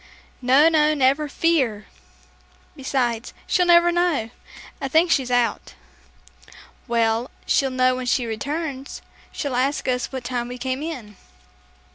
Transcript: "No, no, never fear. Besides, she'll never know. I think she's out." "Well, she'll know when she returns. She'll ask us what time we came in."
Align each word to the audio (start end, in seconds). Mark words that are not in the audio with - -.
"No, 0.41 0.67
no, 0.67 0.95
never 0.95 1.27
fear. 1.29 1.85
Besides, 2.75 3.35
she'll 3.45 3.67
never 3.67 3.91
know. 3.91 4.31
I 4.81 4.87
think 4.87 5.11
she's 5.11 5.29
out." 5.29 5.75
"Well, 6.87 7.29
she'll 7.45 7.69
know 7.69 7.95
when 7.95 8.07
she 8.07 8.25
returns. 8.25 9.03
She'll 9.31 9.55
ask 9.55 9.87
us 9.87 10.11
what 10.11 10.23
time 10.23 10.47
we 10.47 10.57
came 10.57 10.81
in." 10.81 11.17